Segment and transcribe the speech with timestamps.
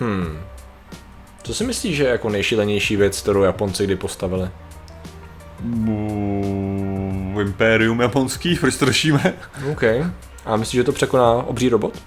[0.00, 0.40] Hmm.
[1.42, 4.50] Co si myslíš, že je jako nejšilenější věc, kterou Japonci kdy postavili?
[5.64, 9.34] Uh, Imperium japonský, proč to řešíme?
[9.72, 9.82] OK.
[10.44, 12.02] A myslíš, že to překoná obří robot?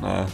[0.00, 0.26] Ne.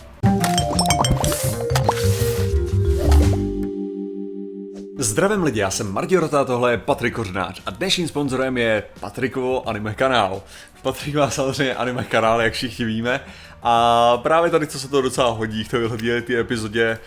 [5.10, 9.68] Zdravím lidi, já jsem Martin Rota, tohle je Patrik Kořnář a dnešním sponzorem je Patrikovo
[9.68, 10.42] anime kanál.
[10.82, 13.20] Patrik má samozřejmě anime kanál, jak všichni víme,
[13.62, 16.98] a právě tady, co se to docela hodí k téhle ty epizodě,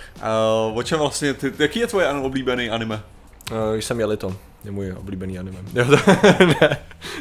[0.69, 3.01] uh, o čem vlastně, ty, jaký je tvoje oblíbený anime?
[3.51, 5.57] Uh, jsem jeli to, je můj oblíbený anime.
[5.73, 6.11] Jo, to,
[6.45, 6.55] ne,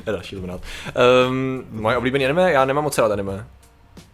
[0.06, 3.46] ne, další um, moje oblíbený anime, já nemám moc rád anime.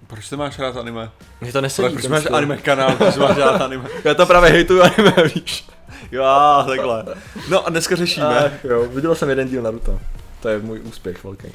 [0.08, 1.10] Proč ty máš rád anime?
[1.40, 1.88] Mě to nesedí.
[1.94, 3.88] Proč máš anime kanál, proč máš rád anime?
[4.04, 5.66] já to právě hejtuju anime, víš.
[6.12, 6.24] Jo,
[6.66, 7.04] takhle.
[7.50, 8.26] No a dneska řešíme.
[8.26, 9.98] A, jo, viděl jsem jeden díl Naruto.
[10.42, 11.48] To je můj úspěch velký.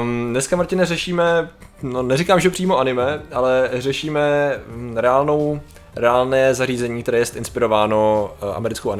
[0.00, 1.48] Um, dneska, Martine, řešíme,
[1.82, 4.52] no neříkám, že přímo anime, ale řešíme
[4.96, 5.60] reálnou
[5.96, 8.96] reálné zařízení, které je inspirováno uh, americkou, uh,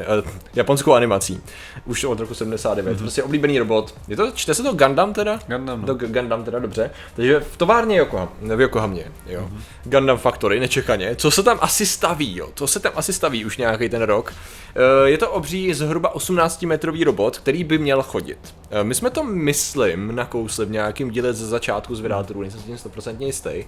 [0.54, 1.40] japonskou animací.
[1.84, 2.92] Už od roku 79.
[2.92, 2.98] Mm-hmm.
[2.98, 3.94] Prostě oblíbený robot.
[4.08, 5.38] Je to, čte se to Gundam teda?
[5.46, 5.80] Gundam.
[5.80, 5.86] No.
[5.86, 6.90] To Gundam teda, dobře.
[7.16, 9.40] Takže v továrně Yokoham, v Yokohamě, jo.
[9.40, 9.90] Mm-hmm.
[9.90, 11.16] Gundam Factory, nečekaně.
[11.16, 12.48] Co se tam asi staví, jo?
[12.54, 14.32] Co se tam asi staví už nějaký ten rok?
[14.32, 18.38] Uh, je to obří zhruba 18 metrový robot, který by měl chodit.
[18.72, 22.66] Uh, my jsme to, myslím, nakousli v nějakém díle ze začátku z vydátorů, nejsem si
[22.66, 23.64] tím 100% jistý.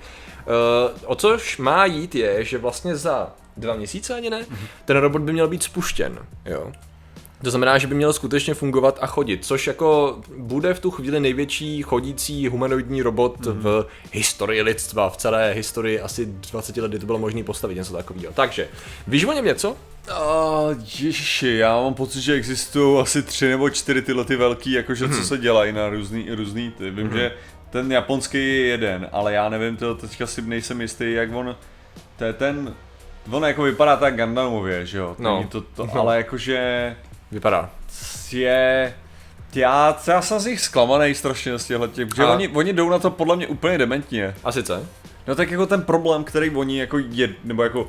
[1.05, 3.16] O což má jít je, že vlastně za
[3.57, 4.47] dva měsíce ani ne,
[4.85, 6.73] ten robot by měl být spuštěn, jo.
[7.43, 11.21] To znamená, že by měl skutečně fungovat a chodit, což jako bude v tu chvíli
[11.21, 13.53] největší chodící humanoidní robot mm-hmm.
[13.55, 17.93] v historii lidstva, v celé historii asi 20 let, kdy to bylo možné postavit něco
[17.93, 18.33] takového.
[18.33, 18.69] Takže,
[19.07, 19.71] víš o něm něco?
[19.71, 19.77] Uh,
[21.03, 25.11] ježiši, já mám pocit, že existují asi tři nebo čtyři tyhle ty velký, jakože mm-hmm.
[25.11, 25.27] co mhm.
[25.27, 26.91] se dělají na různý, různý ty.
[26.91, 27.17] Vím, mm-hmm.
[27.17, 27.33] že
[27.71, 31.57] ten japonský je jeden, ale já nevím, to teďka si nejsem jistý, jak on,
[32.19, 32.75] to je ten,
[33.31, 35.17] On jako vypadá tak Gandamově, že jo?
[35.19, 35.47] No.
[35.49, 35.97] To, to, no.
[35.97, 36.97] Ale jakože...
[37.33, 37.71] Vypadá.
[38.33, 38.95] Je...
[39.55, 42.33] Já, já jsem z nich zklamaný strašně z těchto těch, protože a...
[42.33, 44.35] oni, oni jdou na to podle mě úplně dementně.
[44.45, 44.87] A sice?
[45.27, 47.89] No tak jako ten problém, který oni jako je, nebo jako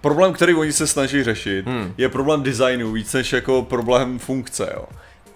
[0.00, 1.94] problém, který oni se snaží řešit, hmm.
[1.98, 4.84] je problém designu víc než jako problém funkce, jo.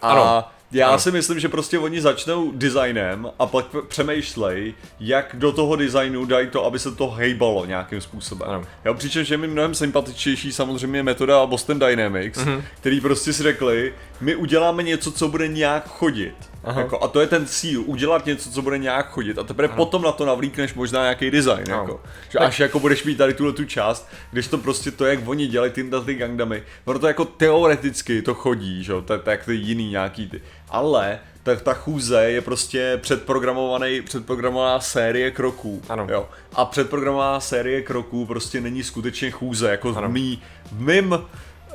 [0.03, 0.45] A ano.
[0.73, 0.99] Já ano.
[0.99, 6.49] si myslím, že prostě oni začnou designem a pak přemýšlej, jak do toho designu dají
[6.49, 8.51] to, aby se to hejbalo nějakým způsobem.
[8.51, 8.65] Ano.
[8.85, 12.63] Jo, přičemž je mi mnohem sympatičnější samozřejmě metoda Boston Dynamics, mm-hmm.
[12.81, 16.50] který prostě si řekli, my uděláme něco, co bude nějak chodit.
[16.65, 19.77] Jako, a to je ten cíl, udělat něco, co bude nějak chodit a teprve Aha.
[19.77, 21.65] potom na to navlíkneš možná nějaký design.
[21.69, 22.01] Jako.
[22.29, 22.49] Že tak.
[22.49, 25.73] až jako budeš mít tady tuhle tu část, když to prostě to, jak oni dělají
[25.73, 26.63] ty, ty gangdamy,
[27.01, 28.93] to jako teoreticky to chodí, že?
[28.93, 30.43] To, to, jak ty jiný nějaký ty.
[30.69, 35.83] Ale tak ta chůze je prostě předprogramovaný, předprogramovaná série kroků.
[35.89, 36.07] Ano.
[36.11, 36.29] Jo.
[36.53, 40.09] A předprogramovaná série kroků prostě není skutečně chůze, jako ano.
[40.09, 40.43] v, mý,
[40.73, 41.19] v mým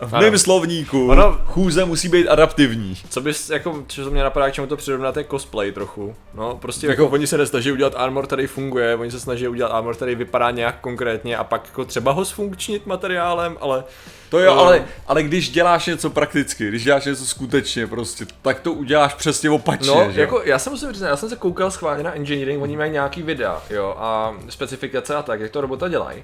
[0.02, 2.98] v mém slovníku ono, chůze musí být adaptivní.
[3.10, 6.16] Co bys, jako, co mě napadá, k čemu to přirovnat, je cosplay trochu.
[6.34, 9.70] No, prostě jako, jako oni se nesnaží udělat armor, který funguje, oni se snaží udělat
[9.70, 13.84] armor, který vypadá nějak konkrétně a pak jako třeba ho sfunkčnit materiálem, ale
[14.36, 18.74] to jo, ale, ale když děláš něco prakticky, když děláš něco skutečně prostě, tak to
[18.74, 20.22] uděláš přesně opačně, No, že?
[20.22, 23.22] jako já jsem musím říct, já jsem se koukal schválně na engineering, oni mají nějaký
[23.24, 26.24] videa, jo, a specifikace a tak, jak to robota dělají.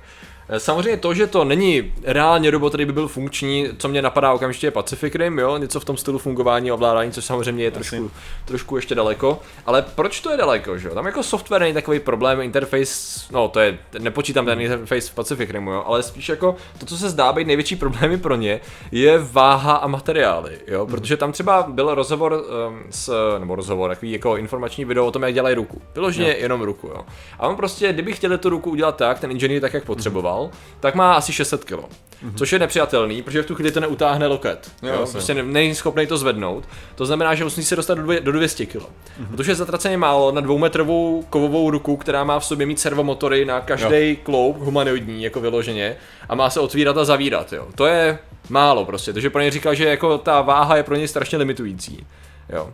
[0.49, 4.33] Eh, samozřejmě to, že to není reálně robot, který by byl funkční, co mě napadá
[4.33, 7.72] okamžitě je Pacific Rim, jo, něco v tom stylu fungování a ovládání, což samozřejmě je
[7.72, 8.11] trošku,
[8.45, 9.39] trošku ještě daleko.
[9.66, 10.93] Ale proč to je daleko, že jo?
[10.93, 15.49] Tam jako software není takový problém, interface, no to je, nepočítám ten interface v Pacific
[15.49, 18.59] Rimu, jo, ale spíš jako to, co se zdá být největší problémy pro ně,
[18.91, 20.91] je váha a materiály, jo, mhm.
[20.91, 25.23] protože tam třeba byl rozhovor um, s, nebo rozhovor, takový jako informační video o tom,
[25.23, 25.81] jak dělají ruku.
[25.94, 26.40] Vyloženě no.
[26.40, 27.06] jenom ruku, jo.
[27.40, 30.51] A on prostě, kdyby chtěli tu ruku udělat tak, ten inženýr tak, jak potřeboval, dal,
[30.79, 31.79] tak má asi 600 kg.
[32.24, 32.36] Mm-hmm.
[32.36, 34.72] Což je nepřijatelný, protože v tu chvíli to neutáhne loket.
[34.84, 35.08] Jo, jo?
[35.12, 36.64] Prostě není schopný to zvednout.
[36.96, 38.76] To znamená, že musí se dostat do, dvě, do 200 kg.
[38.76, 39.36] Mm-hmm.
[39.36, 43.62] Protože je zatraceně málo na dvoumetrovou kovovou ruku, která má v sobě mít servomotory na
[43.62, 45.96] každý kloub humanoidní, jako vyloženě,
[46.30, 47.53] a má se otvírat a zavírat.
[47.53, 47.68] Jo.
[47.76, 48.20] To je
[48.50, 49.14] málo prostě.
[49.14, 52.06] Takže pro ně říkal, že jako ta váha je pro ně strašně limitující.
[52.50, 52.70] Jo.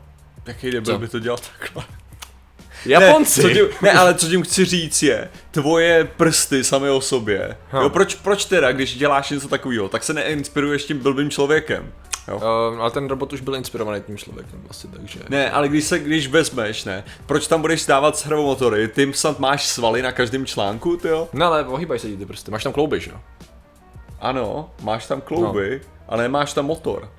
[0.45, 1.83] Jaký debil by to dělal takhle?
[2.85, 3.43] Japonci.
[3.43, 7.57] Ne, co tím, ne, ale co tím chci říct je, tvoje prsty sami o sobě.
[7.73, 7.77] Hm.
[7.77, 11.93] Jo, proč, proč teda, když děláš něco takového, tak se neinspiruješ tím blbým člověkem?
[12.27, 12.35] Jo.
[12.35, 15.19] Uh, ale ten robot už byl inspirovaný tím člověkem asi, takže...
[15.29, 19.67] Ne, ale když se, když vezmeš, ne, proč tam budeš dávat servomotory, ty snad máš
[19.67, 21.27] svaly na každém článku, ty jo?
[21.33, 23.17] No ale ohýbaj se ty prsty, máš tam klouby, že jo?
[24.19, 25.89] Ano, máš tam klouby, no.
[26.07, 27.09] ale nemáš tam motor.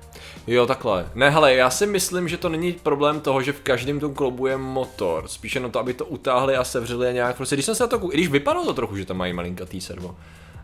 [0.47, 1.09] Jo, takhle.
[1.15, 4.47] Ne, hele, já si myslím, že to není problém toho, že v každém tom kloubu
[4.47, 5.27] je motor.
[5.27, 7.35] Spíše na to, aby to utáhli a sevřeli a nějak.
[7.37, 9.81] Prostě, když jsem se na to, i když vypadalo to trochu, že tam mají malinkatý
[9.81, 10.15] servo.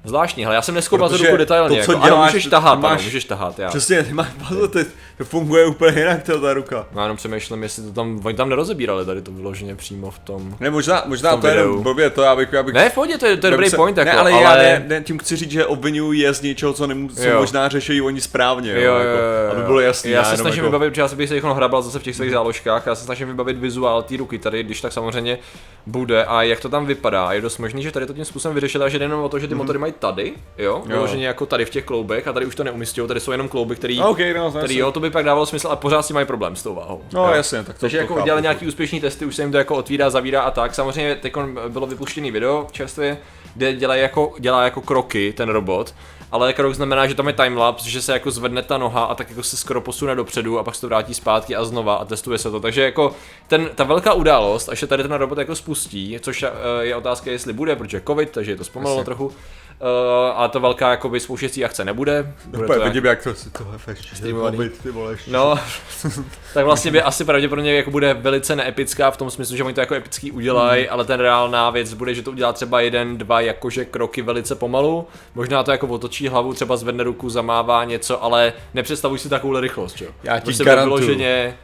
[0.05, 2.45] Zvláštní, ale já jsem neskoumal tu Protože ruku detailně, to, co jako, ano, děláš, můžeš
[2.47, 3.69] tahat, máš- ano, můžeš tahat, já.
[3.69, 4.85] Přesně, ty máš puzzle, ty,
[5.17, 6.87] to funguje úplně jinak, to, ta ruka.
[6.95, 10.55] Já jenom přemýšlím, jestli to tam, oni tam nerozebírali tady to vyloženě přímo v tom.
[10.59, 12.93] Ne, možná, možná tom to je jenom blbě, to já bych, já bych Ne, v
[12.93, 15.01] pohodě, to je, to je dobrý se- point, jako, ne, ale, ale, já ne, ne,
[15.01, 17.39] tím chci říct, že obvinuju je z něčeho, co, nemů, co Jo.
[17.39, 19.51] možná řeší oni správně, jo, Jo, jo, jako, jo, jo.
[19.51, 20.11] aby bylo jasný.
[20.11, 22.03] Já se jenom snažím jako, vybavit, protože já se bych se jako hrabal zase v
[22.03, 25.37] těch svých záložkách, já se snažím vybavit vizuál té ruky tady, když tak samozřejmě
[25.85, 27.33] bude a jak to tam vypadá.
[27.33, 29.55] Je dost možný, že tady to tím způsobem vyřešila, že jenom o to, že ty
[29.55, 33.07] motory mají tady, jo, vyloženě jako tady v těch kloubech a tady už to neumístějí,
[33.07, 35.75] tady jsou jenom klouby, který, OK, no, který jo, to by pak dávalo smysl a
[35.75, 37.01] pořád si mají problém s tou váhou.
[37.13, 37.33] No jo.
[37.33, 39.75] jasně, tak to Takže to jako udělali nějaký úspěšný testy, už se jim to jako
[39.75, 40.75] otvírá, zavírá a tak.
[40.75, 41.33] Samozřejmě teď
[41.67, 43.17] bylo vypuštěný video čerstvě,
[43.55, 45.93] kde dělá jako, dělá jako kroky ten robot,
[46.31, 49.29] ale krok znamená, že tam je timelapse, že se jako zvedne ta noha a tak
[49.29, 52.37] jako se skoro posune dopředu a pak se to vrátí zpátky a znova a testuje
[52.37, 52.59] se to.
[52.59, 53.15] Takže jako
[53.47, 56.49] ten, ta velká událost, až se tady ten robot jako spustí, což eh,
[56.81, 59.31] je otázka, jestli bude, protože covid, takže je to zpomalilo trochu.
[59.81, 62.33] Uh, a to velká jakoby spouštěcí akce nebude.
[62.45, 64.69] Bude Úplně to vidím, jak to si to hefeš, Streamovaný.
[64.83, 65.17] Ty vole.
[65.27, 65.55] No,
[66.53, 69.79] tak vlastně by asi pravděpodobně jako bude velice neepická v tom smyslu, že oni to
[69.81, 70.93] jako epický udělají, Hmm.
[70.93, 75.07] ale ten reálná věc bude, že to udělá třeba jeden, dva jakože kroky velice pomalu.
[75.35, 80.01] Možná to jako otočí hlavu, třeba zvedne ruku, zamává něco, ale nepředstavuj si takovou rychlost,
[80.01, 80.07] jo.
[80.23, 80.95] Já ti Prostě garantuju.
[80.97, 81.57] vyloženě,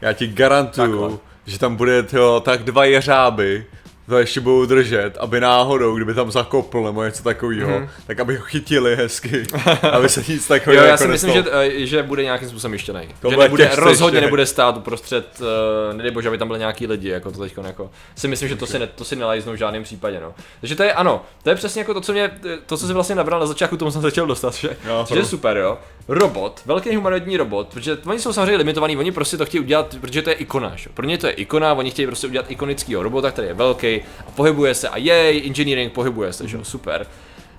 [0.00, 1.18] já ti garantuju, Takhle.
[1.46, 3.66] že tam bude tyjo, tak dva jeřáby,
[4.08, 7.88] to ještě budou držet, aby náhodou, kdyby tam zakopl nebo něco takového, mm-hmm.
[8.06, 9.42] tak aby ho chytili hezky,
[9.92, 12.72] aby se nic takového Jo, já jako si myslím, že, eh, že bude nějakým způsobem
[12.72, 13.08] myštěný.
[13.20, 14.26] To Že bude nebude, rozhodně ještě.
[14.26, 17.90] nebude stát uprostřed, uh, nedej bože, aby tam byly nějaký lidi, jako to teď jako,
[18.16, 20.34] si myslím, že to si, ne, to si nelajznou v žádném případě, no.
[20.60, 22.30] Takže to je, ano, to je přesně jako to, co mě,
[22.66, 25.18] to, co si vlastně nabral na začátku, tomu jsem se chtěl dostat, že, Jo, že
[25.18, 25.78] je super, jo.
[26.08, 30.22] Robot, velký humanoidní robot, protože oni jsou samozřejmě limitovaní, oni prostě to chtějí udělat, protože
[30.22, 30.90] to je ikona, že?
[30.94, 33.93] Pro ně to je ikona, oni chtějí prostě udělat ikonického robota, který je velký
[34.26, 37.06] a pohybuje se a jej, engineering pohybuje se, že jo, super.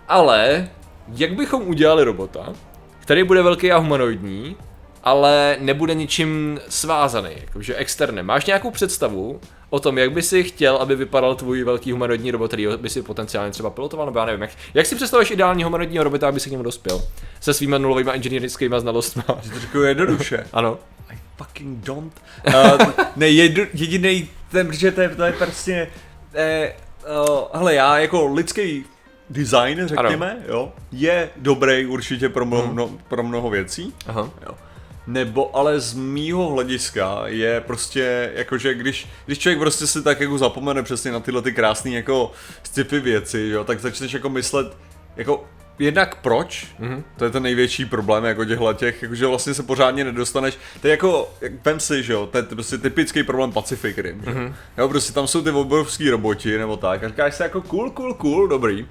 [0.07, 0.69] Ale
[1.15, 2.53] jak bychom udělali robota,
[2.99, 4.55] který bude velký a humanoidní,
[5.03, 8.23] ale nebude ničím svázaný, jakože externě.
[8.23, 9.39] Máš nějakou představu
[9.69, 13.01] o tom, jak by si chtěl, aby vypadal tvůj velký humanoidní robot, který by si
[13.01, 16.49] potenciálně třeba pilotoval, nebo já nevím, jak, jak si představuješ ideální humanoidního robota, aby si
[16.49, 17.01] k němu dospěl?
[17.39, 19.23] Se svými nulovými inženýrskými znalostmi.
[19.27, 20.47] To řeknu jednoduše.
[20.53, 20.79] ano.
[21.09, 22.13] I fucking don't.
[22.47, 25.87] Uh, ne, jediný ten, protože to je, to je prostě,
[26.35, 26.73] eh,
[27.29, 28.85] uh, hele, já jako lidský
[29.29, 30.41] design, řekněme, ano.
[30.47, 33.93] jo, je dobrý určitě pro, mno, mno, pro mnoho věcí.
[34.07, 34.29] Aha.
[34.45, 34.55] Jo.
[35.07, 40.37] Nebo ale z mýho hlediska je prostě jakože když, když člověk prostě si tak jako
[40.37, 42.31] zapomene přesně na tyhle ty krásné jako
[42.63, 44.77] sci-fi věci, jo, tak začneš jako myslet
[45.15, 45.45] jako
[45.79, 47.03] jednak proč, mm-hmm.
[47.17, 50.91] to je ten největší problém jako těchhle těch, jakože vlastně se pořádně nedostaneš, to je
[50.91, 54.31] jako, jak vem si, že jo, to je prostě typický problém Pacific Rim, že?
[54.31, 54.53] Mm-hmm.
[54.77, 58.13] jo, prostě tam jsou ty obrovský roboti nebo tak a říkáš si jako cool, cool,
[58.13, 58.87] cool, dobrý,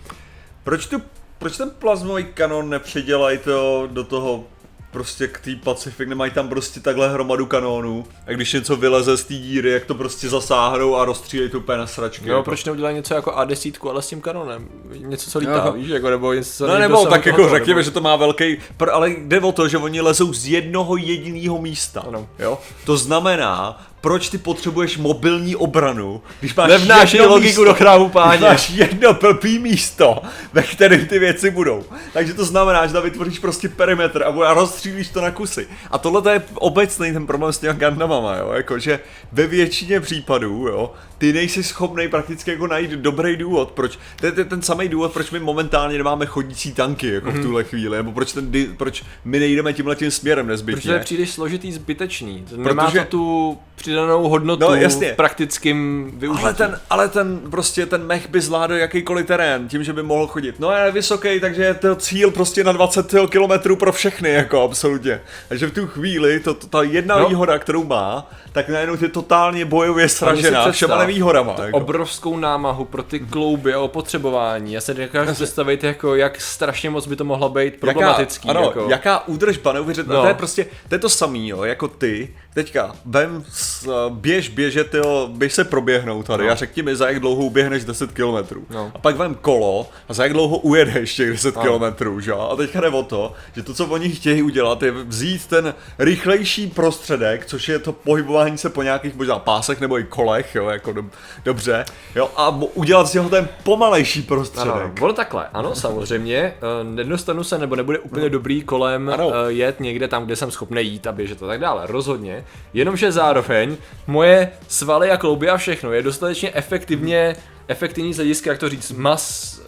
[0.64, 1.02] proč tu,
[1.38, 4.44] proč ten plazmový kanon nepředělají to do toho
[4.94, 9.24] prostě k té Pacific, nemají tam prostě takhle hromadu kanónů a když něco vyleze z
[9.24, 12.28] té díry, jak to prostě zasáhnou a rozstřílejí to úplně na sračky.
[12.28, 12.44] Jo, jako.
[12.44, 14.68] proč neudělají něco jako A10, ale s tím kanonem?
[14.94, 15.72] Něco, co lítá, Jo.
[15.72, 18.16] víš, jako, nebo něco, co No nebo tak toho, jako řekněme, nebo- že to má
[18.16, 22.04] velký, pr- ale jde o to, že oni lezou z jednoho jediného místa.
[22.08, 22.28] Ano.
[22.38, 22.58] Jo?
[22.86, 28.08] To znamená, proč ty potřebuješ mobilní obranu, když máš Nevnášej jedno logiku místo, do chrámu,
[28.08, 28.40] páně.
[28.40, 30.22] Máš jedno blbý místo,
[30.52, 31.84] ve kterém ty věci budou.
[32.12, 35.68] Takže to znamená, že tam vytvoříš prostě perimetr a rozstřílíš to na kusy.
[35.90, 38.52] A tohle to je obecný ten problém s těma Gundamama, jo?
[38.52, 39.00] Jako, že
[39.32, 44.32] ve většině případů, jo, ty nejsi schopný prakticky jako najít dobrý důvod, proč, to je
[44.32, 47.40] ten, samý důvod, proč my momentálně nemáme chodící tanky, jako Mhm.
[47.40, 50.82] v tuhle chvíli, nebo proč, ten, proč my nejdeme tímhle tím směrem Protože nezbytně.
[50.82, 52.44] to je příliš složitý, zbytečný.
[52.50, 55.12] To Nemá Protože- to tu přidanou hodnotu No, jasně.
[55.12, 56.44] v praktickém využití.
[56.44, 60.26] Ale ten, ale ten prostě ten mech by zvládl jakýkoliv terén, tím, že by mohl
[60.26, 60.60] chodit.
[60.60, 65.20] No je vysoký, takže je to cíl prostě na 20 km pro všechny, jako absolutně.
[65.48, 67.28] Takže v tu chvíli, to, to ta jedna No.
[67.28, 70.72] výhoda, kterou má, tak najednou je totálně bojově sražená
[71.14, 71.66] představ všema nevýhodama.
[71.66, 71.76] Jako.
[71.76, 74.72] obrovskou námahu pro ty klouby a opotřebování.
[74.72, 78.48] Já se dokážu představit, jako, jak strašně moc by to mohlo být problematický.
[78.48, 78.86] Jaká, ano, jako.
[78.90, 80.16] jaká údržba, neuvěřitelná.
[80.16, 80.22] No.
[80.22, 84.94] To je prostě, to je to samý, jo, jako ty, teďka, vem, s, běž, běžet,
[84.94, 86.52] jo, běž se proběhnout tady No.
[86.52, 88.64] a řekni mi, za jak dlouho uběhneš 10 kilometrů.
[88.70, 88.92] No.
[88.94, 91.62] A pak vem kolo a za jak dlouho ujedeš těch 10 No.
[91.62, 92.48] kilometrů, že jo.
[92.52, 96.66] A teďka jde o to, že to, co oni chtějí udělat, je vzít ten rychlejší
[96.66, 100.92] prostředek, což je to pohybování se po nějakých možná pásech nebo i kolech, jo, jako
[100.92, 101.06] dob,
[101.44, 101.84] dobře,
[102.16, 104.72] jo, a udělat z něho ten pomalejší prostředek.
[104.74, 109.32] Ano, ono takhle, ano, samozřejmě, eh, nedostanu se nebo nebude úplně dobrý kolem Ano.
[109.34, 112.43] eh, jet někde tam, kde jsem schopný jít a běžet a tak dále, rozhodně,
[112.74, 117.36] jenomže zároveň moje svaly a klouby a všechno je dostatečně efektivně,
[117.68, 119.60] efektivní z hlediska, jak to říct, mas,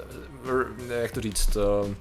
[0.48, 0.66] r-
[1.02, 1.94] jak to říct, uh,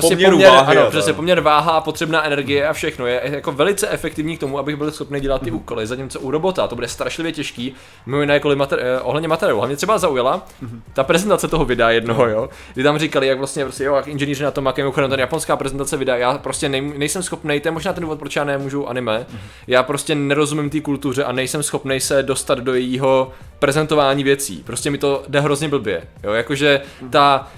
[0.00, 3.52] poměru poměr, váhy a ano, přesně, poměr váha a potřebná energie a všechno je jako
[3.52, 6.88] velice efektivní k tomu, abych byl schopný dělat ty úkoly, zatímco u robota to bude
[6.88, 7.74] strašlivě těžký,
[8.06, 9.58] mimo jiné kvůli mater- eh, ohledně materiálu.
[9.58, 10.46] Hlavně třeba zaujala
[10.92, 14.44] ta prezentace toho videa jednoho, jo, kdy tam říkali, jak vlastně prostě, jo, jak inženýři
[14.44, 17.72] na tom, jak mimochodem ta japonská prezentace videa, já prostě nej, nejsem schopný, to je
[17.72, 19.26] možná ten důvod, proč já nemůžu anime,
[19.66, 24.62] já prostě nerozumím té kultuře a nejsem schopný se dostat do jejího prezentování věcí.
[24.66, 27.48] Prostě mi to jde hrozně blbě, jo, jakože ta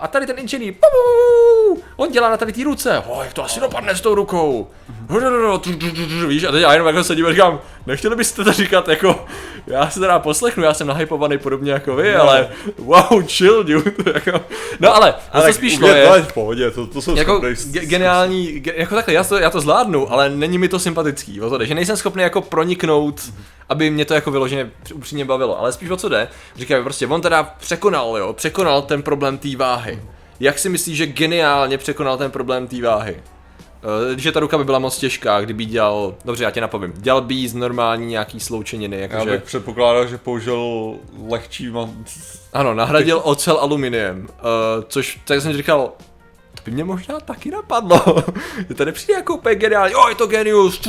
[0.00, 0.74] a tady ten inženýr,
[1.96, 4.70] on dělá na tady té ruce, oh, jak to asi dopadne s tou rukou.
[6.28, 9.24] Víš, a teď já jenom jako sedím a říkám, nechtěli byste to říkat jako,
[9.66, 12.22] já se teda poslechnu, já jsem nahypovaný podobně jako vy, No.
[12.22, 12.48] ale
[12.78, 14.40] wow, chill, dude, jako,
[14.80, 17.56] no ale, ale to spíš je, to je v pohodě, to, to jsou jako schopnej
[17.56, 20.78] s- ge- geniální, ge- jako takhle, já to, já to zvládnu, ale není mi to
[20.78, 23.20] sympatický, o to jde, že nejsem schopný jako proniknout,
[23.68, 27.20] aby mě to jako vyloženě upřímně bavilo, ale spíš o co jde, říkají prostě, on
[27.20, 30.02] teda překonal, jo, překonal ten problém té váhy.
[30.40, 33.16] Jak si myslíš, že geniálně překonal ten problém té váhy?
[33.82, 37.20] Eh, Že ta ruka by byla moc těžká, kdyby dělal, dobře, já tě napovím, dělal
[37.20, 40.94] by jí z normální nějaký sloučeniny, Já jakože, bych předpokládal, že použil
[41.28, 41.72] lehčí
[42.52, 45.92] ano, nahradil ocel aluminiem, uh, což, tak jsem říkal,
[46.64, 48.00] to by mě možná taky napadlo.
[48.76, 50.80] to nepřijde jako úplně geniální, o, je to genius.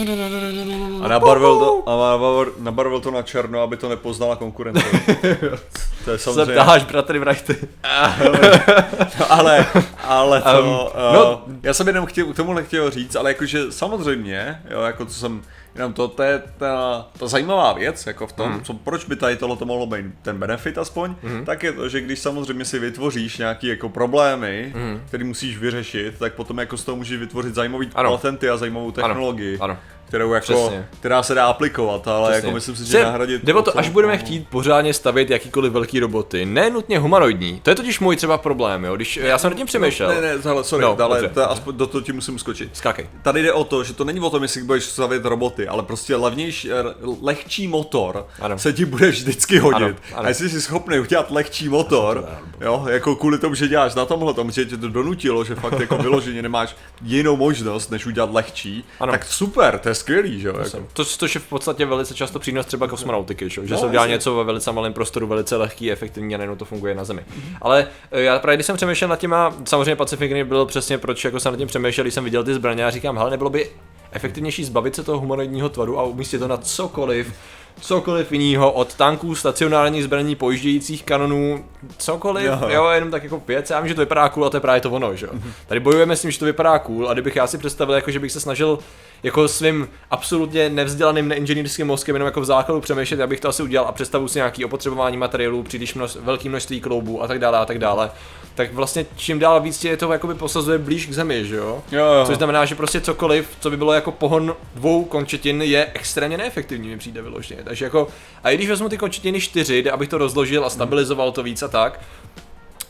[1.04, 4.84] a nabarvil to, a nabarvil, nabarvil to na černo, aby to nepoznala konkurence.
[6.06, 7.56] to je Se samozřejmě, ptáš, bratry vrachty.
[9.30, 9.66] ale,
[10.04, 13.72] ale to, Um, no- no, já jsem jenom chtěl, k tomu nechtěl říct, ale jakože
[13.72, 15.42] samozřejmě, jo, jako co jsem,
[15.76, 18.62] jenom to, to je ta, ta zajímavá věc, jako v tom, Hmm.
[18.64, 22.02] co, proč by tady tohle to mohlo být ten benefit aspoň, tak je to, že
[22.02, 24.74] když samozřejmě si vytvoříš nějaký jako problémy,
[25.08, 28.12] který musíš vyřešit, tak potom jako z toho můžeš vytvořit zajímavý Ano.
[28.12, 29.58] patenty a zajímavou technologii.
[29.62, 29.78] ano.
[30.12, 30.88] Kterou jako, Přesně.
[31.00, 32.48] která se dá aplikovat, ale Přesně.
[32.48, 33.44] jako myslím si, Že že nahradit...
[33.44, 37.60] Jde o to, až budeme chtít pořádně stavět jakýkoliv velký roboty, ne nutně humanoidní.
[37.64, 38.96] To je totiž můj třeba problém, jo.
[38.96, 40.10] Když já jsem nad tím přemýšlel.
[40.10, 42.70] Ne, ne, hele, sorry, No, no, ale to, aspoň do toho ti musím skočit.
[42.78, 43.10] Skákej.
[43.22, 46.16] Tady jde o to, že to není o tom, jestli budeš stavět roboty, ale prostě
[46.16, 46.76] levnější, eh,
[47.22, 48.60] lehčí motor Ano.
[48.60, 49.76] se ti bude vždycky hodit.
[49.84, 50.26] Ano, ano.
[50.26, 52.30] A jestli jsi schopný udělat lehčí motor,
[52.62, 55.80] jo, jako kvůli tomu, že děláš na tomhle tom, že tě to donutilo, že fakt
[55.80, 59.12] jako vyloženě nemáš jinou možnost, než udělat lehčí, Ano.
[59.12, 60.56] tak super, to je skvělý, že jo.
[60.64, 60.88] Jako.
[60.94, 64.04] To, to je v podstatě velice často přínos třeba kosmonautiky, že, že No, se udělá
[64.04, 64.14] jasně.
[64.14, 67.26] něco ve velice malém prostoru, velice lehký, efektivní a najednou to funguje na Zemi.
[67.62, 71.26] Ale eh, já právě když jsem přemýšlel nad těma, samozřejmě Pacific Rim byl přesně proč
[71.26, 73.70] jako jsem nad tím přemýšlel, když jsem viděl ty zbraně a říkám, hele, nebylo by
[74.12, 77.34] efektivnější zbavit se toho humanoidního tvaru a umístit to na cokoliv,
[77.80, 81.66] cokoliv jiného, od tanků, stacionárních zbraní, pojíždějících kanonů,
[81.98, 82.60] cokoliv, jo.
[82.68, 82.90] Jo.
[82.90, 84.92] jenom tak jako věc, já vím, že to vypadá cool a to je právě to
[84.92, 85.32] ono, že jo.
[85.68, 88.20] Tady bojujeme s tím, že to vypadá cool a kdybych já si představil, jako že
[88.20, 88.80] bych se snažil
[89.24, 93.64] jako svým absolutně nevzdělaným neinženýrským mozkem jenom jako v základu přemýšlet, já bych to asi
[93.64, 97.58] udělal a představu si nějaký opotřebování materiálů, příliš množ, velký množství kloubů a tak dále
[97.58, 98.12] a tak dále.
[98.56, 101.84] Tak vlastně čím dál víc tě to jakoby posazuje blíž k zemi, že jo?
[101.92, 102.26] Jo, jo.
[102.26, 106.88] Což znamená, že prostě cokoliv, co by bylo jako pohon dvou končetin, je extrémně neefektivní,
[106.88, 107.61] mi přijde vyloženě.
[107.64, 108.08] Takže jako,
[108.44, 111.68] a i když vezmu ty končetiny čtyři, abych to rozložil a stabilizoval to víc a
[111.68, 112.00] tak,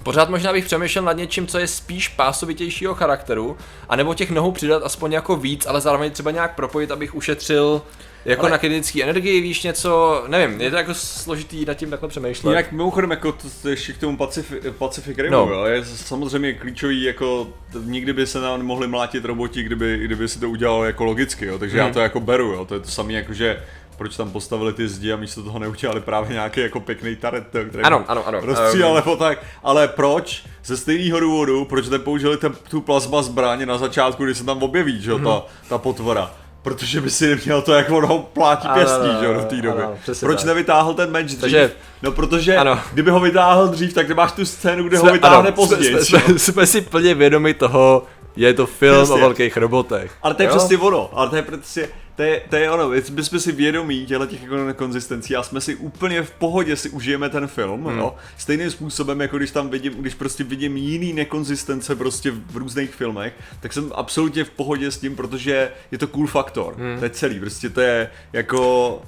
[0.04, 3.58] Pořád možná bych přemýšlel nad něčím, co je spíš pásovitějšího charakteru,
[3.90, 7.82] anebo těch nohou přidat aspoň jako víc, ale zároveň třeba nějak propojit, abych ušetřil
[8.26, 12.10] jako Ale- na kinetický energii, víš něco, nevím, je to jako složitý nad tím takhle
[12.10, 12.50] přemýšlet.
[12.52, 15.46] Jinak mimochodem jako to, to ještě k tomu Pacific, Pacific Rimu, No.
[15.46, 15.66] no.
[15.66, 20.40] je samozřejmě klíčový jako t- nikdy by se nám nemohli mlátit roboti, kdyby, kdyby si
[20.40, 21.60] to udělalo jako logicky, jo.
[21.60, 21.88] takže Hmm.
[21.88, 22.66] já to jako beru, jo.
[22.66, 23.64] to je to samé jako že
[24.02, 27.84] proč tam postavili ty zdi a místo toho neudělali právě nějaký jako pěkný taret, který
[27.84, 28.40] Ano, ano, ano.
[28.44, 28.96] rozstřílel Ehm.
[28.96, 30.44] nebo tak, ale proč?
[30.66, 35.02] Ze stejného důvodu, proč nepoužili ten, tu plazma zbraně na začátku, kdy se tam objeví,
[35.02, 35.26] že jo, Mhm.
[35.26, 36.32] ta, ta potvora.
[36.62, 39.84] Protože by si neměl to jako ono plátí pěstí, že jo, do té doby.
[39.84, 40.48] ano, Proč tak.
[40.48, 41.42] nevytáhl ten meč dřív?
[41.42, 42.80] Takže- no protože Ano.
[42.94, 46.04] kdyby ho vytáhl dřív, tak nemáš tu scénu, kde ho Jsme- vytáhne ano, později.
[46.06, 48.04] Jsme, jsme, jsme, si plně vědomi toho,
[48.36, 49.16] je to film Jasně.
[49.16, 50.12] o velkých robotech.
[50.24, 50.56] Ale to je Jo?
[50.56, 51.88] přesně ono, ale to je přesně,
[52.22, 55.62] to je, to je ono, my jsme si vědomí těchto těch jako nekonzistencí a jsme
[55.62, 57.98] si úplně v pohodě si užijeme ten film, hmm.
[57.98, 58.16] jo.
[58.38, 63.34] Stejným způsobem, jako když tam vidím, když prostě vidím jiný nekonzistence prostě v různých filmech,
[63.60, 66.76] tak jsem absolutně v pohodě s tím, protože je to cool faktor.
[66.78, 67.00] Hmm.
[67.00, 69.02] To je celý, prostě to je jako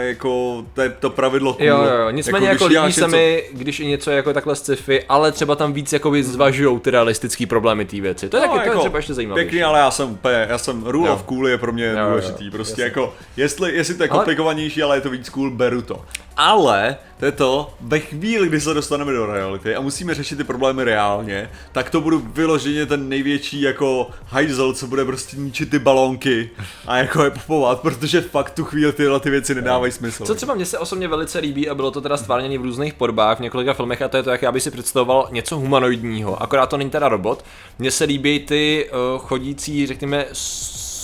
[0.00, 1.66] jako to je to pravidlo cool.
[1.66, 2.10] Jo, jo, jo.
[2.10, 5.32] Nicméně jako, když jako líbí se něco- mi, když je něco jako takhle sci-fi, ale
[5.32, 8.28] třeba tam víc jakoby zvažujou ty realistické problémy té věci.
[8.28, 9.40] To je taky, to je třeba ještě zajímavé.
[9.40, 11.14] No, Pěkný, ale já jsem úplně, já jsem rule Jo.
[11.14, 12.84] of cool je pro mě Jo, jo, důležitý, prostě jasně.
[12.84, 16.04] jako, jestli, jestli to je Ale- komplikovanější, ale je to víc cool, beru to.
[16.36, 20.44] Ale to je to, ve chvíli, kdy se dostaneme do reality a musíme řešit ty
[20.44, 25.78] problémy reálně, tak to budu vyloženě ten největší jako hajzel, co bude prostě ničit ty
[25.78, 26.50] balónky
[26.86, 30.26] a jako je popovat, protože fakt tu chvíli tyhle ty věci nedávají smysl.
[30.26, 33.38] Co třeba mně se osobně velice líbí a bylo to teda stvárněné v různých podobách
[33.38, 36.66] v několika filmech a to je to, jak já bych si představoval něco humanoidního, akorát
[36.66, 37.44] to není teda robot.
[37.78, 40.26] Mně se líbí ty uh, chodící, řekněme,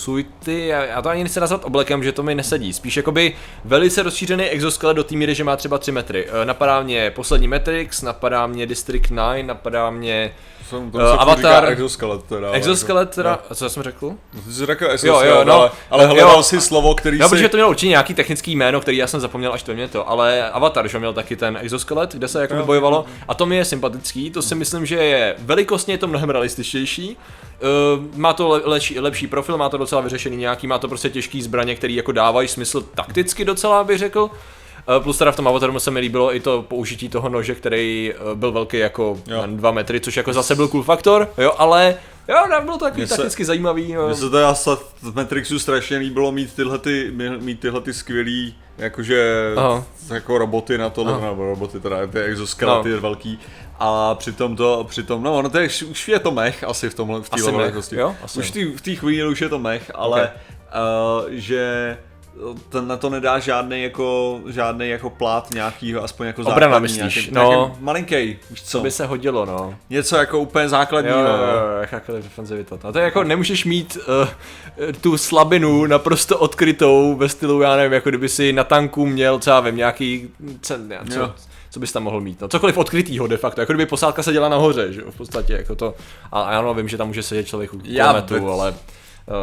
[0.07, 2.73] suity, já, já to ani nechci nazvat oblekem, že to mi nesedí.
[2.73, 3.35] Spíš jakoby
[3.65, 6.29] velice rozšířený exoskelet do té míry, že má třeba 3 metry.
[6.29, 10.33] Uh, napadá mě poslední Matrix, napadá mě District 9, napadá mě
[10.69, 12.51] Jsem to, Uh, Avatar- říká exoskelet teda.
[12.51, 14.07] exoskelet, teda, a co já jsem řekl?
[14.33, 15.53] No, Ty jsi řekl exoskelet, jo, no.
[15.53, 16.09] ale, ale Jo.
[16.09, 17.35] hledal si slovo, který No, si...
[17.35, 20.09] protože to mělo určitě nějaký technický jméno, který já jsem zapomněl až to mě to,
[20.09, 22.65] ale Avatar, že měl taky ten exoskelet, kde se jako Jo.
[22.65, 26.29] bojovalo a to mi je sympatický, to si myslím, že je velikostně je to mnohem
[26.29, 27.17] realističtější,
[27.97, 31.09] Uh, má to le- lepší, lepší profil, má to docela vyřešený nějaký, má to prostě
[31.09, 34.29] těžký zbraně, které jako dávají smysl takticky docela, bych řekl.
[34.97, 38.13] Uh, plus teda v tom Avataru se mi líbilo i to použití toho nože, který
[38.31, 39.43] uh, byl velký jako Jo.
[39.45, 41.95] 2 metry, což jako zase byl cool faktor, jo, ale
[42.29, 43.93] jo, no, bylo to takový se- takticky zajímavý.
[43.93, 44.05] No.
[44.05, 48.55] Mně se teda sa- v Matrixu strašně líbilo mít tyhle, ty, mít tyhle ty skvělý,
[48.77, 49.83] jakože Aha.
[50.13, 53.01] jako roboty na to, nebo roboty teda, ty exoskelety No.
[53.01, 53.39] velký.
[53.79, 57.21] A přitom to, přitom, no ono to je, už je to mech asi v tomhle,
[57.21, 57.95] v Asi téhle mech, velikosti.
[57.95, 58.15] jo?
[58.23, 58.71] Asi Už jo.
[58.77, 60.31] v té chvíli už je to mech, ale
[61.21, 61.97] uh, že
[62.69, 67.15] ten na to nedá žádný jako, žádný jako plát nějakýho, aspoň jako Obrana základní myslíš,
[67.15, 67.49] nějaký, no.
[67.51, 69.75] nějaký malinký, víš co, To by se hodilo, no.
[69.89, 71.17] něco jako úplně základního.
[71.19, 71.43] Jo, jo, no.
[71.43, 72.77] jo, jakákoliv defenzivita.
[72.83, 77.93] A to je jako, nemůžeš mít uh, tu slabinu naprosto odkrytou ve stylu, já nevím,
[77.93, 80.29] jako kdyby si na tanku měl třeba vím, nějaký,
[80.61, 81.33] cen, co, Jo.
[81.69, 84.93] co bys tam mohl mít, no cokoliv odkrytýho de facto, jako kdyby posádka seděla nahoře,
[84.93, 85.93] že jo, v podstatě, jako to,
[86.31, 88.73] a a ano, vím, že tam může sedět člověk u Já bet- ale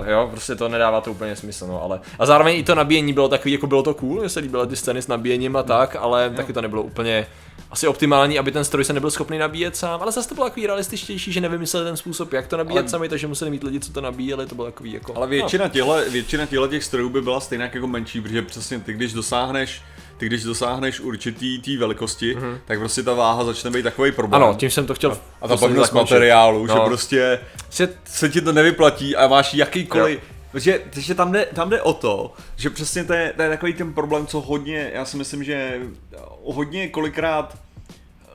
[0.01, 3.13] Uh, jo, prostě to nedává to úplně smysl, no, ale a zároveň i to nabíjení
[3.13, 5.97] bylo takový, jako bylo to cool, že se líbily ty scény s nabíjením a tak,
[6.01, 7.27] ale taky to nebylo úplně
[7.71, 10.67] asi optimální, aby ten stroj se nebyl schopný nabíjet sám, ale zase to bylo takový
[10.67, 13.93] realističtější, že nevymysleli ten způsob, jak to nabíjet Ale- sami, takže museli mít lidi, co
[13.93, 15.17] to nabíjeli, to bylo takový jako.
[15.17, 18.93] Ale většina těchto, většina těchto těch strojů by byla stejná jako menší, protože přesně ty,
[18.93, 19.83] když dosáhneš
[20.25, 22.59] ty když dosáhneš určitý té velikosti, mm-hmm.
[22.65, 24.43] tak prostě ta váha začne být takový problém.
[24.43, 25.19] Ano, tím jsem to chtěl.
[25.43, 26.75] a ta pevnost materiálu, No.
[26.75, 27.41] že prostě
[27.71, 30.19] Že se ti to nevyplatí a máš jakýkoliv...
[30.19, 30.35] Jo.
[30.53, 33.73] Protože, protože tam, jde, tam jde o to, že přesně to je, to je takový
[33.73, 35.81] ten problém, co hodně, já si myslím, že
[36.45, 37.59] hodně kolikrát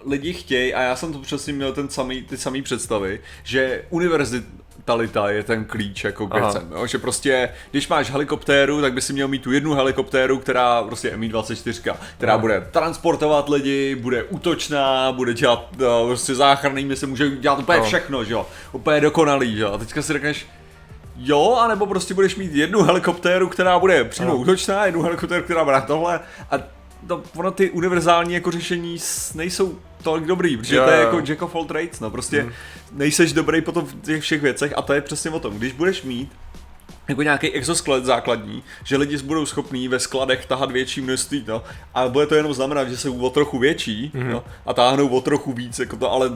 [0.06, 5.30] lidi chtějí, a já jsem to přesně měl ten samý, ty samý představy, že univerzitalita
[5.30, 6.42] je ten klíč jako k Aha.
[6.46, 6.88] věcem, jo?
[6.88, 11.18] že prostě, když máš helikoptéru, tak by si měl mít tu jednu helikoptéru, která prostě
[11.18, 12.42] Mi-24, která Aha.
[12.42, 17.84] bude transportovat lidi, bude útočná, bude dělat no, prostě záchranný mise, může dělat úplně No.
[17.86, 20.48] všechno, že jo, úplně dokonalý, že jo, a teďka si řekneš,
[21.22, 25.76] Jo, anebo prostě budeš mít jednu helikoptéru, která bude přímo útočná, jednu helikoptéru, která bude
[25.76, 26.20] na tohle
[26.52, 26.56] a
[27.08, 28.98] to, ono ty univerzální jako řešení
[29.36, 32.54] nejsou tolik dobrý, protože Jo, to je jako jack of all trades, no prostě
[32.92, 36.04] nejseš dobrý potom v těch všech věcech a to je přesně o tom, když budeš
[36.04, 36.32] mít
[37.10, 42.08] jako nějaký exoskelet základní, že lidi budou schopní ve skladech tahat větší množství, no, a
[42.08, 44.24] bude to jenom znamenat, že jsou o trochu větší, Mhm.
[44.24, 44.32] mm-hmm.
[44.32, 46.30] no, a táhnou o trochu víc, jako to, ale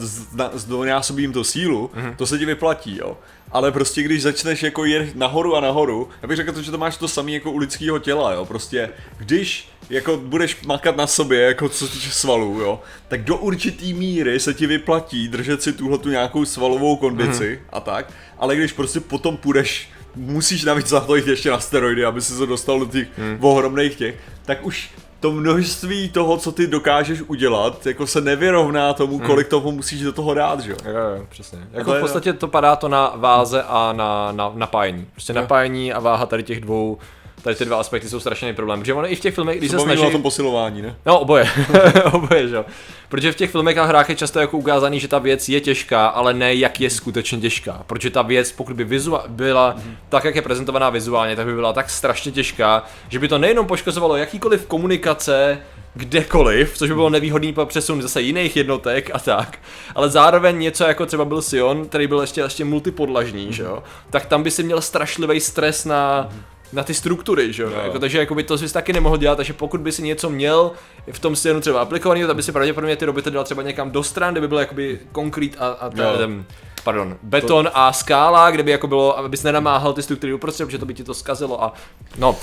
[0.53, 2.05] zdvojnásobí jim to sílu, Mhm.
[2.05, 2.15] mm-hmm.
[2.15, 3.17] to se ti vyplatí, jo.
[3.51, 6.77] Ale prostě když začneš jako jet nahoru a nahoru, já bych řekl to, že to
[6.77, 11.41] máš to samé jako u lidského těla, jo, prostě když jako budeš makat na sobě,
[11.41, 15.73] jako co se týče svalů, jo, tak do určitý míry se ti vyplatí držet si
[15.73, 17.69] tuhle tu nějakou svalovou kondici Mhm.
[17.73, 22.05] a tak, ale když prostě potom půjdeš musíš navíc za to jít ještě na steroidy,
[22.05, 23.37] aby se dostal do těch hmm.
[23.41, 29.19] ohromných těch, tak už to množství toho, co ty dokážeš udělat, jako se nevyrovná tomu,
[29.19, 30.77] kolik toho musíš do toho dát, že jo.
[30.85, 31.59] Jo, jo, přesně.
[31.71, 35.07] Jako v podstatě to padá to na váze a na, na napájení.
[35.11, 36.97] Prostě napájení a váha tady těch dvou,
[37.43, 38.79] tady ty dva aspekty jsou strašný problém.
[38.79, 40.01] Protože ono i v těch filmech, když Se snaží...
[40.01, 40.95] o tom posilování, ne?
[41.05, 41.49] No, oboje.
[42.11, 42.65] oboje, že jo.
[43.09, 46.07] Protože v těch filmech a hrách je často jako ukázaný, že ta věc je těžká,
[46.07, 47.83] ale ne jak je skutečně těžká.
[47.87, 49.95] Protože ta věc, pokud by vizua- byla Mhm.
[50.09, 53.67] tak, jak je prezentovaná vizuálně, tak by byla tak strašně těžká, že by to nejenom
[53.67, 55.59] poškozovalo jakýkoliv komunikace,
[55.95, 59.57] kdekoliv, což by bylo nevýhodný pro přesun zase jiných jednotek a tak,
[59.95, 64.25] ale zároveň něco jako třeba byl Sion, který byl ještě, ještě multipodlažní, že jo, tak
[64.25, 66.29] tam by si měl strašlivý stres na,
[66.73, 69.53] na ty struktury, že jo, jako, takže jako by to si taky nemohl dělat, takže
[69.53, 70.71] pokud by si něco měl
[71.11, 74.03] v tom Sionu třeba aplikovaný, tak by si pravděpodobně ty roboty dal třeba někam do
[74.03, 76.17] stran, kde by byl jakoby konkrét a, a Jo.
[76.17, 76.45] ten,
[76.83, 80.85] pardon, beton a skála, kde by jako bylo, abys nenamáhal ty struktury uprostřed, protože to
[80.85, 81.73] by ti to zkazilo a
[82.17, 82.35] no,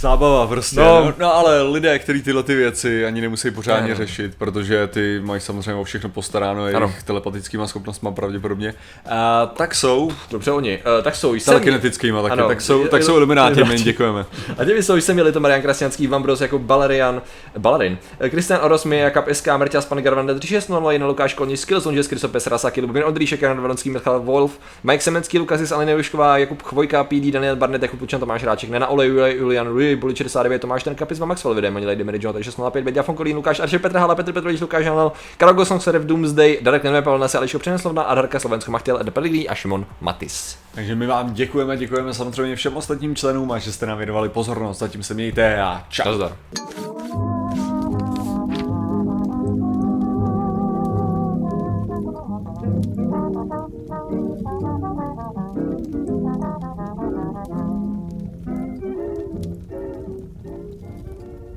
[0.00, 0.80] zábava prostě.
[0.80, 1.04] No.
[1.04, 3.96] No, no ale lidé, kteří tyhle ty věci ani nemusí pořádně Ne, no.
[3.96, 8.74] řešit, protože ty mají samozřejmě o všechno postaráno jejich telepatickýma schopnostma pravděpodobně,
[9.10, 10.78] a tak jsou Dobře oni.
[10.98, 11.52] Uh, tak jsou jsem...
[11.52, 12.48] telekinetickýma taky, Ano.
[12.48, 14.24] tak jsou, tak jsou ilumináti, my děkujeme.
[14.58, 17.22] A těmi jsou jsem měli to Marian Krasňanský, Vambros jako Balerian,
[17.58, 17.98] Balerin,
[18.30, 22.46] Kristian Oros, Mia, Kap SK, Mrťas, Pan Garvanda 36, Jen, Lukáš Kolní, Skills, Onžes, Krysopes,
[22.46, 27.30] Rasaki, Lubin Ondříšek, Jan Valonský, Michal Wolf, Mike Semenský, Lukasis, Alina Jušková, Jakub Chvojka, PD,
[27.32, 31.18] Daniel Barnett, Jakub Pučan, Tomáš Ráček, Nena Olej, Julian, Julian Buli 69, Tomáš Ten Kapis,
[31.18, 34.60] Maxwell, Videm, Lady Mary John, takže 05, Beďa Fonkolín, Lukáš Arše, Petr Hala, Petr Petrovič,
[34.60, 39.00] Lukáš Hanel, Karol Gosong, Serev Doomsday, Darek Nenové, Pavel Nase, Ališo Přeneslovna, Adarka Slovensko, Machtěl,
[39.00, 40.56] Ed Pellegrini a Šimon Matis.
[40.74, 44.78] Takže my vám děkujeme, děkujeme samozřejmě všem ostatním členům a že jste nám věnovali pozornost.
[44.78, 46.04] Zatím se mějte a čau.
[46.08, 46.36] Nazdar.